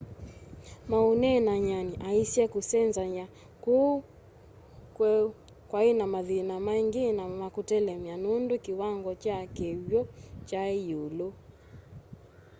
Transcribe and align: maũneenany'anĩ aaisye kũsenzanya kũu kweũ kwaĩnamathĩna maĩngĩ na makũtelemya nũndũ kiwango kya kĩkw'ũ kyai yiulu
maũneenany'anĩ 0.89 1.95
aaisye 2.07 2.43
kũsenzanya 2.53 3.25
kũu 3.63 3.89
kweũ 4.95 5.27
kwaĩnamathĩna 5.69 6.55
maĩngĩ 6.67 7.03
na 7.17 7.23
makũtelemya 7.39 8.13
nũndũ 8.23 8.55
kiwango 8.65 9.11
kya 9.23 9.37
kĩkw'ũ 9.55 10.01
kyai 10.47 10.77
yiulu 10.87 11.27